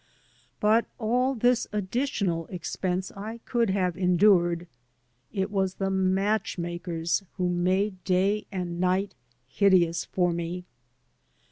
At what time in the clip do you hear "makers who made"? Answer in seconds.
6.57-8.03